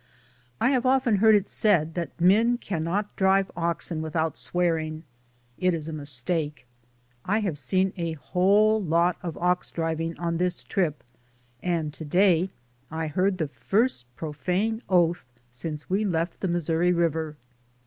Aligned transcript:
I 0.59 0.71
have 0.71 0.83
often 0.83 1.17
heard 1.17 1.35
it 1.35 1.47
said 1.47 1.93
that 1.93 2.19
men 2.19 2.57
cannot 2.57 3.15
drive 3.15 3.51
oxen 3.55 4.01
without 4.01 4.35
swear 4.35 4.75
ing; 4.79 5.03
it 5.59 5.75
is 5.75 5.87
a 5.87 5.93
mistake. 5.93 6.65
I 7.23 7.41
have 7.41 7.55
seen 7.59 7.93
a 7.97 8.13
whole 8.13 8.81
lot 8.81 9.17
of 9.21 9.37
ox 9.37 9.69
driving 9.69 10.17
on 10.17 10.37
this 10.37 10.63
trip, 10.63 11.03
and 11.61 11.93
to 11.93 12.03
day 12.03 12.49
I 12.89 13.05
heard 13.09 13.37
the 13.37 13.47
first 13.49 14.07
profane 14.15 14.81
oath 14.89 15.27
since 15.51 15.87
we 15.87 16.03
left 16.03 16.39
the 16.39 16.47
Mis 16.47 16.67
souri 16.67 16.97
River. 16.97 17.37